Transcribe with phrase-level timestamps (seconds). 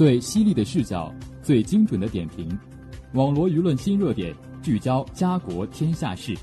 [0.00, 2.58] 最犀利的视角，最精准的点评，
[3.12, 6.34] 网罗舆论新热点，聚焦家国天下事。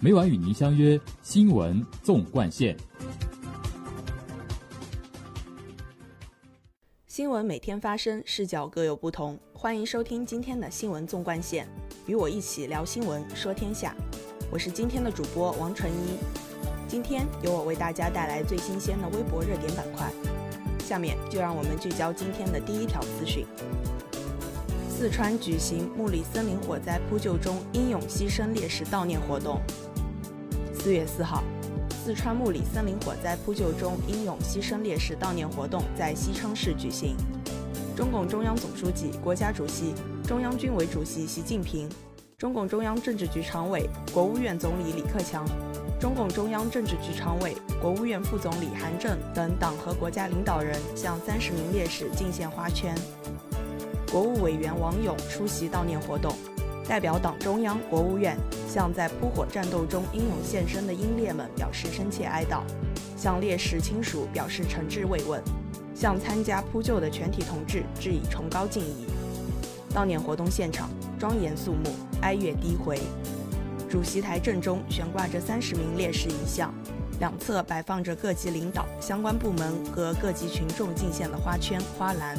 [0.00, 2.76] 每晚与您相约《新闻纵贯线》。
[7.06, 9.40] 新闻每天发生，视角各有不同。
[9.54, 11.64] 欢迎收听今天的《新闻纵贯线》，
[12.06, 13.96] 与我一起聊新闻，说天下。
[14.50, 16.18] 我是今天的主播王纯一。
[16.86, 20.12] 今天由我为大家带来最新鲜的微博热点板块。
[20.90, 23.46] 下面就让我们聚焦今天的第一条资讯：
[24.88, 29.60] 四川举行木里森林火灾扑救中英勇牺牲烈士悼念活动。
[30.74, 31.44] 四月四号，
[32.04, 37.14] 四川木里森林火灾扑救中英勇牺牲烈士悼念活动在西昌市举行。
[37.94, 39.94] 中共中央总书记、国家主席、
[40.26, 41.88] 中央军委主席习近平，
[42.36, 45.46] 中共中央政治局常委、国务院总理李克强，
[46.00, 52.94] 中共中央政治局常委、国务院副总理韩正等党和国家领导人向三十名烈士敬献花圈。
[54.10, 56.34] 国务委员王勇出席悼念活动。
[56.88, 62.62] 代表党中央、国务院向在扑火战斗中英勇献身的英烈们表示深切哀悼，
[63.14, 65.40] 向烈士亲属表示诚挚慰问，
[65.94, 69.04] 向参加扑救的全体同志致以崇高敬意。
[69.94, 71.90] 悼念活动现场庄严肃穆，
[72.22, 72.98] 哀乐低回。
[73.90, 76.72] 主席台正中悬挂着三十名烈士遗像，
[77.18, 82.38] 两侧摆放着各级领导、相关部门和各级群众敬献的花圈、花篮。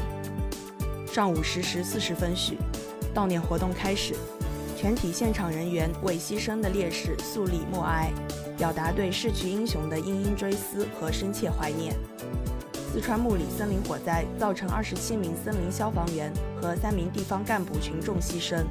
[1.06, 2.58] 上午十时四十分许，
[3.14, 4.16] 悼念活动开始。
[4.78, 8.10] 全体现场人员为牺牲的烈士肃立默哀，
[8.58, 11.94] 表达对逝去英雄的殷殷追思和深切怀念。
[12.94, 18.64] 四川木里森林火灾造成二十七名森林消防员和三名地方干部群众牺牲。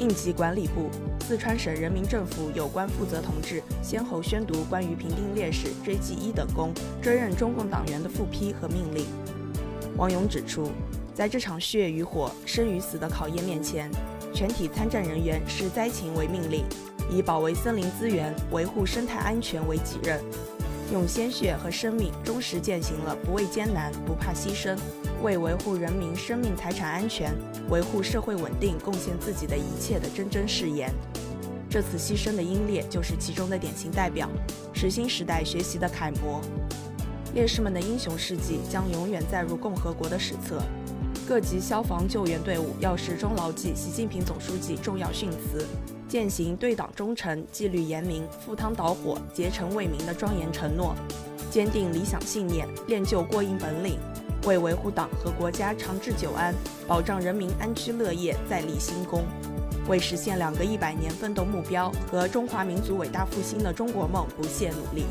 [0.00, 0.88] 应急管理部、
[1.20, 9.04] 四川省人民政府有关负责同志先后宣读关于评定烈士、追记一等功、追认中共党员的复批和命令。
[9.98, 10.70] 王勇指出，
[11.14, 13.90] 在这场血与火、生与死的考验面前。
[14.32, 16.64] 全体参战人员视灾情为命令，
[17.10, 20.20] 以保卫森林资源、维护生态安全为己任，
[20.92, 24.76] 用鲜血和生命忠实践行了不畏艰难、不怕牺牲，
[25.22, 27.32] 为维护人民生命财产安全、
[27.68, 30.92] 维护社会稳定贡献自己的一切的铮铮誓言。
[31.68, 34.28] 这次牺牲的英烈就是其中的典型代表，
[34.74, 36.40] 是新时代学习的楷模。
[37.34, 40.60] 烈士们的英雄事迹将永远载入共和国的史册。
[41.28, 45.64] 各级消防救援队伍要始终牢记习近平总书记重要训词，
[46.10, 50.92] 践行对党忠诚、纪律严明、赴汤蹈火、竭诚为民的庄严承诺，
[51.52, 53.96] 坚定理想信念，练就过硬本领，
[54.44, 56.52] 为维护党和国家长治久安、
[56.88, 59.22] 保障人民安居乐业再立新功，
[59.88, 65.04] 为实现两个一百年奋斗目标和中华民族伟大复兴的中国梦不懈努力。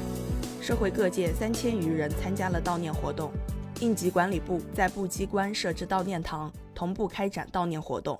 [0.59, 3.31] 社会各界三千余人参加了悼念活动。
[3.79, 8.19] 应急管理部在部机关设置悼念堂，同步开展悼念活动。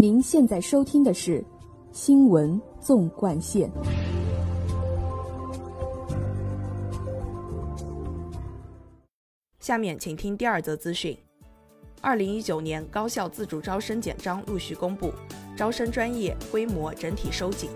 [0.00, 1.40] 您现在收听的是
[1.90, 3.68] 《新闻纵贯线》。
[9.58, 11.18] 下面请听第二则资讯：
[12.00, 15.12] 二零一九年高校自主招生简章陆续公布，
[15.56, 17.68] 招生专业规模整体收紧。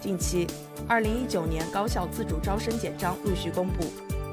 [0.00, 0.46] 近期，
[0.88, 3.84] 二零一九年高校自主招生简章陆续公布。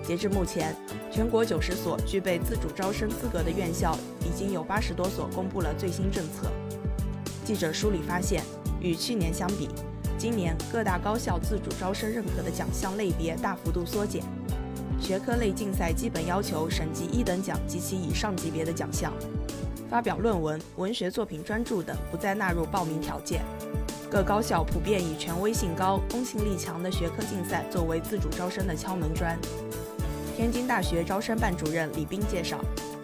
[0.05, 0.73] 截至目前，
[1.11, 6.51] 全国九十所具备自主招生资格的院校，已经有八十多所公布了最新政策。
[7.43, 8.43] 记者梳理发现，
[8.79, 9.69] 与去年相比，
[10.19, 14.23] 今年各大高校自主招生认可的奖项类别大幅度缩减，
[15.01, 19.11] 学科类竞赛基本要求省级一等奖及其以上级别的奖项，
[19.89, 23.41] 发表论文、文学作品专著等不再纳入报名条件。
[24.11, 29.35] 各高校普遍以权威性高、公信力强的学科竞赛作为自主招生的敲门砖。
[30.39, 32.63] 天津大学招生办主任李斌介绍，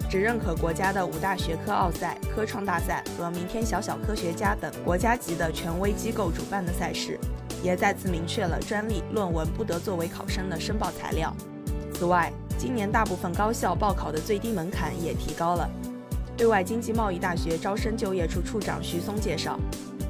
[0.10, 7.20] 只认可国家的五大学科奥赛、科创大赛和明天小小科学家等国家级的权威机构主办的赛事，
[7.62, 11.36] 也再次明确了专利、论文不得作为考生的申报材料。
[11.94, 15.70] 此外，今年大部分高校报考的最低门槛也提高了。
[16.38, 19.60] 对外经济贸易大学招生就业处处长徐松介绍。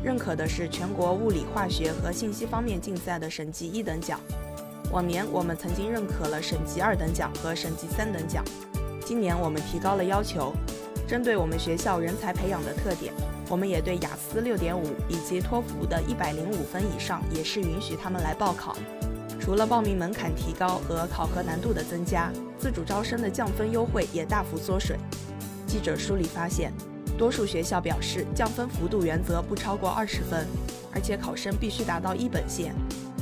[0.04, 4.20] 认可的是全国物理、化学和信息方面竞赛的省级一等奖。
[4.96, 8.42] 往年我们曾经认可了省级二等奖和省级三等奖，
[9.06, 10.54] 今年我们提高了要求。
[11.06, 13.14] 针对我们学校人才培养的特点，
[13.50, 18.74] 我们也对雅思六点五以及托福的一百零五分以上也是允许他们来报考。
[19.38, 24.96] 除了报名门槛提高和考核难度的增加，自主招生的降分优惠也大幅缩水。
[25.68, 26.72] 记者梳理发现。
[27.18, 30.48] 多数学校表示，降分幅度原则不超过二十分，
[30.94, 32.74] 而且考生必须达到一本线。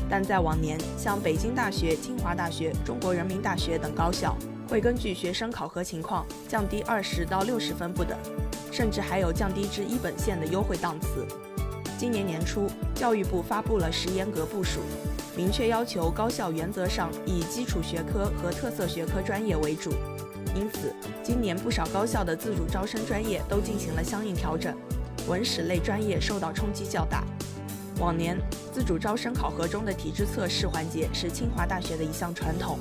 [0.09, 4.35] 但在往年，像北京大学、清华大学、中国人民大学等高校
[4.69, 8.17] 会根据学生考核情况降低二十到六十分不等，
[8.71, 11.25] 甚至还有降低至一本线的优惠档次。
[11.97, 14.81] 今年年初，教育部发布了十严格部署，
[15.37, 19.91] 明确要求高校原则上以基础学科和特色学科专业为主。
[20.53, 24.75] 因此，今年不少高校的自主招生专业都进行了相应调整，
[25.27, 27.23] 文史类专业受到冲击较大。
[27.99, 28.37] 往年
[28.73, 32.77] 自主招生考核中的体质测试环节是清华大学的一项传统，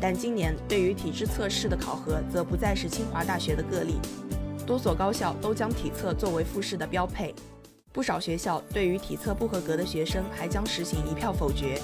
[0.00, 3.94] 但今年对于体质测试的考核则不再是清华大学的个例，
[4.66, 7.34] 多所高校都将体测作为复试的标配，
[7.92, 11.80] 不少学校对于体测不合格的学生还将实行一票否决。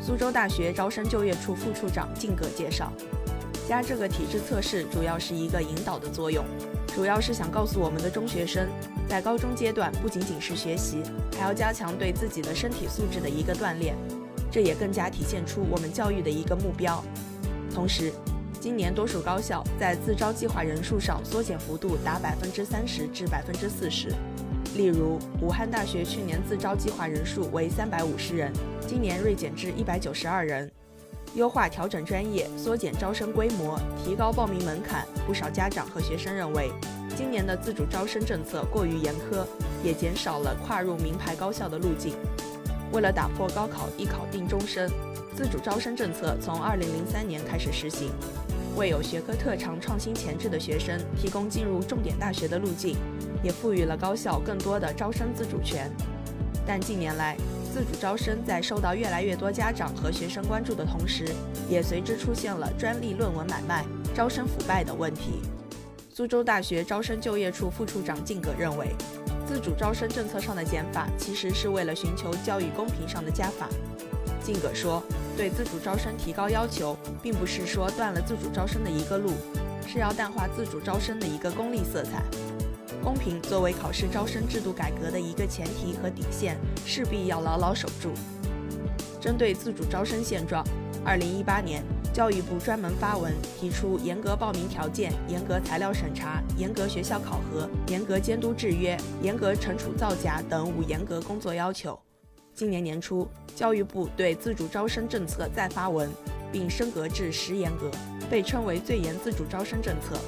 [0.00, 2.90] 苏州大学招生就业处副处长靳格介绍。
[3.70, 6.44] 加这个体质测试主要是一个引导的作用，
[6.88, 8.66] 主要是想告诉我们的中学生，
[9.08, 11.04] 在高中阶段不仅仅是学习，
[11.38, 13.94] 还要加强对自己的身体素质的一个锻炼，
[14.50, 17.00] 这也更加体现出我们教育的一个目标。
[17.72, 18.12] 同时，
[18.58, 24.08] 今年多数高校在自招计划人数上缩减幅度达百分之三十至百分之四十，
[24.74, 28.52] 例如武汉大学去年自招计划人数为三百五十人，
[28.88, 30.68] 今年锐减至一百九十二人。
[31.34, 35.06] 优化调整专业，缩减招生规模，提高报名门槛。
[35.26, 36.72] 不少家长和学生认为，
[37.16, 39.46] 今年的自主招生政策过于严苛，
[39.84, 42.14] 也减少了跨入名牌高校的路径。
[42.92, 44.90] 为了打破高考一考定终身，
[45.36, 48.10] 自主招生政策从2003年开始实行，
[48.76, 52.96] 为有学科特长、创新潜质的学生提供进入重点大学的路径，
[53.40, 55.88] 也赋予了高校更多的招生自主权。
[56.66, 57.36] 但近年来，
[57.72, 61.24] 自主招生在受到越来越多家长和学生关注的同时，
[61.68, 63.84] 也随之出现了专利论文买卖、
[64.14, 65.40] 招生腐败等问题。
[66.12, 68.88] 苏州大学招生就业处副处长靳葛认为，
[69.46, 73.68] 自主招生政策上的减法其实是为了寻求教育公平上的加法。
[74.44, 75.02] 靳葛说，
[75.36, 79.30] 对自主招生提高要求，并不是说断了自主招生的一个路，
[79.86, 82.24] 是要淡化自主招生的一个功利色彩。
[83.02, 88.12] 公平作为考试招生制度改革的一个前提和底线，势必要牢牢守住。
[89.20, 90.64] 针对自主招生现状，
[91.04, 91.82] 二零一八年
[92.12, 101.98] 教育部专门发文提出严格报名条件、严格材料审查、严格学校考核、严格监督制约、严格惩处造假等五严格工作要求。
[102.54, 106.10] 今年年初，教育部对自主招生政策再发文，
[106.50, 107.90] 并升格至十严格，
[108.28, 110.18] 被称为最严自主招生政策。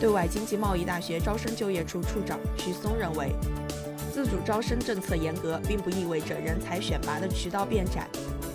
[0.00, 3.32] 对外经济贸易大学招生就业处处长徐松认为，
[4.14, 8.08] 自主招生政策严格，并不意味着人才选拔的渠道变窄。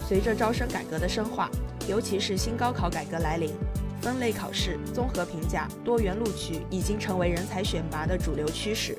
[0.08, 1.48] 随着招生改革的深化，
[1.88, 3.52] 尤其是新高考改革来临，
[4.02, 8.98] 分类考试、综合评价、多元录取已经成为人才选拔的主流趋势。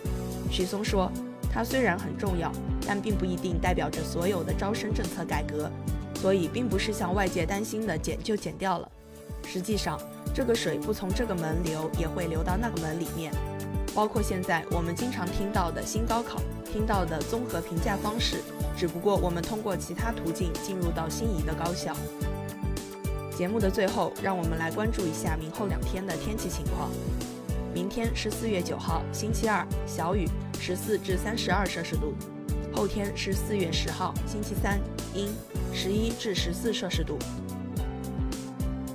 [0.49, 1.11] 徐松说，
[1.53, 2.53] 它虽然很重要，
[2.87, 5.69] 但并不一定代表着所有的招生政策改革，
[6.15, 8.89] 所以并不是像外界担心的减就减掉了。
[9.45, 10.01] 实际上，
[10.35, 13.33] 这个水不从这个门流，也会流到那个门里面。
[13.95, 16.41] 包括现在我们经常听到的新高考，
[16.71, 18.43] 听到的综合评价方式，
[18.77, 21.97] 只不过我们通过其他途径进入到心仪的高校。
[23.35, 26.91] 节目的最后，让我们来关注一下明后两天的天气情况。
[27.73, 30.29] 明天是四月九号，星期二，小雨，
[30.61, 32.15] 十四至三十二摄氏度；
[32.75, 34.79] 后天是四月十号，星期三，
[35.15, 35.29] 阴，
[35.73, 37.19] 十一至十四摄氏度。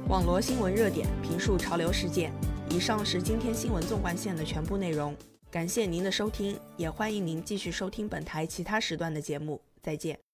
[0.07, 2.33] 网罗新闻热点，评述潮流事件。
[2.69, 5.15] 以上是今天新闻纵贯线的全部内容。
[5.49, 9.61] 感谢您的收听，也欢迎您继续收听本台其他时段的节目。
[9.81, 10.30] 再见。